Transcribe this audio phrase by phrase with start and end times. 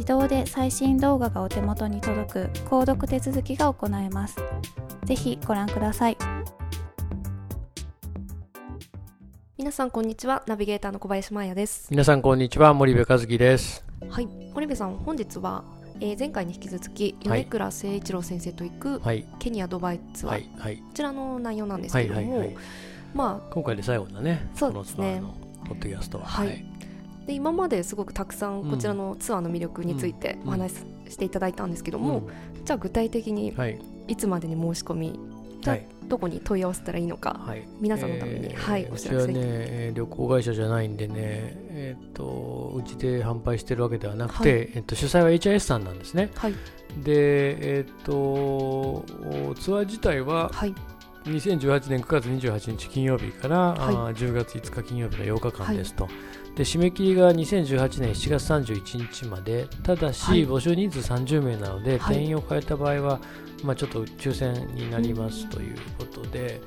[0.00, 4.36] 自動で最新動画がお手元に届く購読手続きが行えます。
[5.04, 6.16] ぜひご覧ください。
[9.58, 10.42] 皆さんこんにちは。
[10.46, 11.88] ナビゲーターの小林真也です。
[11.90, 12.72] 皆さんこんにちは。
[12.72, 13.84] 森部和樹です。
[14.08, 14.26] はい。
[14.54, 15.64] 森部さん本日は、
[16.00, 22.56] えー、前回に引き続き米倉誠一郎先生と行く、はい、ケニアドバイツアー、はいはい、こちらの内容なんですけども、はいはいはい、
[23.12, 24.48] まあ今回で最後だね。
[24.54, 25.22] そうですね。
[25.68, 26.24] ポッドキャストは。
[26.24, 26.64] はい、
[27.30, 32.24] で今まですごくたくさんこちらのツアーの魅力についてお話ししていただいたんですけども、
[32.56, 33.54] うん、じゃあ具体的に
[34.08, 34.16] い。
[34.16, 35.20] つまでに申し込み、
[35.60, 35.76] じゃあ
[36.08, 39.28] どこに問い合わせたらいいのか、はい、皆さんのために、えー、はい、お知らせ。
[39.28, 46.30] ね旅行会社じゃないんでね、えーと、うちで販売してるわけではなくて、はい、えーと、主催は HIS さんなんですね。
[46.34, 46.54] はい、
[47.04, 49.04] で、えーと、
[49.54, 50.74] ツアー自体は、はい
[51.24, 63.20] 2018年9月28日金曜日から、はい、10月5日金曜日の8日間ですと、はい、で締め切りが2018年7月31日までただし、はい、募集人数30名なので、定員を変えた場合は
[63.64, 66.60] まあ、ちょっと抽選になりますということで、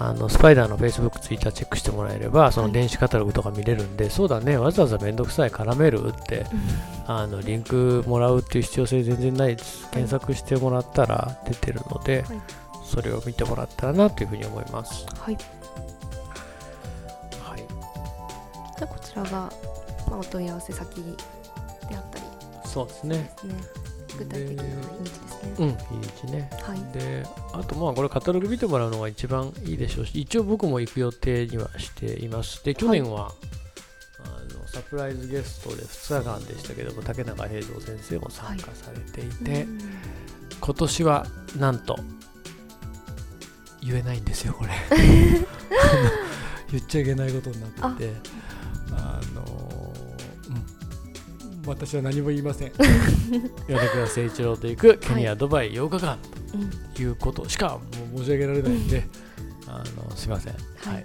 [0.00, 6.46] あのスパイダーの Facebook、Twitter チェックしてもらえればその電子カタログとか見れるんで、はい、そうだねわざわざ面倒くさい絡めるって、
[7.06, 12.40] うん、あのリンクもらうっていう必要性全然ないです検索してもらったら出てるので、はい、
[12.84, 15.04] それを見てもらったらなというふうに思います。
[15.18, 15.34] はい、
[17.42, 17.64] はい、
[18.78, 19.52] じゃあこちらが、
[20.10, 22.24] まあ、お問い合わせ先であったり
[22.64, 23.34] そうですね
[24.18, 25.54] 具体的な日にちですね。
[25.58, 26.50] うん、日にちね。
[26.62, 32.64] はい、で、あとまあこれカタログ見てもらうのが一番いいでしょうし、一応僕も行く予定にはしています。
[32.64, 33.32] で、去年は、はい、
[34.50, 39.66] あのサプライズゲストで2日間でしたけども、竹中平蔵先生も参加されていて、はい、
[40.60, 41.26] 今年は
[41.56, 41.96] なんと
[43.82, 44.70] 言えないんですよ、これ。
[46.72, 48.14] 言っちゃいけないことになってて、
[48.92, 49.42] あの
[51.68, 52.72] 私は何も言いません。
[53.68, 56.18] 米倉誠一郎と行くケニア、ドバイ8日間
[56.94, 57.78] ということしか
[58.12, 58.88] もう申し上げられないん。
[58.88, 59.06] で、
[59.66, 60.52] あのすみません。
[60.52, 61.04] はい、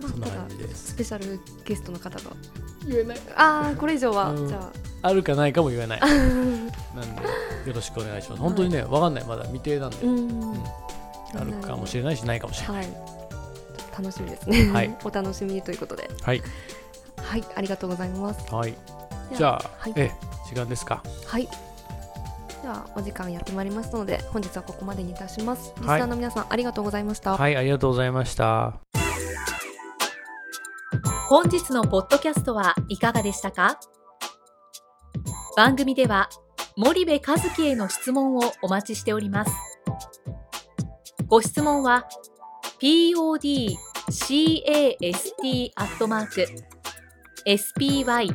[0.00, 0.92] そんな感じです。
[0.92, 2.30] スペシャルゲストの方が
[2.86, 3.18] 言えない。
[3.36, 5.08] ああこれ以上はじゃあ。
[5.08, 6.00] あるかないかも言えない。
[6.00, 6.22] なんで
[7.66, 8.42] よろしくお願いします。
[8.42, 9.24] 本当にねわかんない。
[9.24, 10.64] まだ未定なんで、うん。
[11.36, 12.88] あるかもしれないしないかもしれない、
[13.98, 16.08] 楽しみですね、はい、 お楽しみということで。
[16.22, 16.42] はい。
[17.16, 17.44] はい。
[17.56, 18.54] ありがとうございます。
[18.54, 18.74] はい
[19.32, 20.12] じゃあ、はい、え
[20.46, 21.02] 時間ですか。
[21.26, 21.48] はい。
[22.62, 25.74] ではお時間やってまいりますので本日はここまでにいたします。
[25.78, 27.36] リスナーの皆さん、ありがとうございました。
[27.36, 28.74] はいありがとうございました。
[31.28, 33.78] 本日のポッドキャストはいかがでしたか？
[35.56, 36.28] 番組では
[36.76, 37.22] 森部一
[37.54, 39.52] 樹への質問をお待ちしております。
[41.26, 42.06] ご質問は
[42.80, 43.74] podcast
[45.76, 46.46] アットマーク
[47.46, 48.34] spy